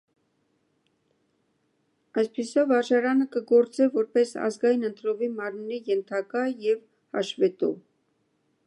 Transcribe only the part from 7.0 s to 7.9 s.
հաշուետու։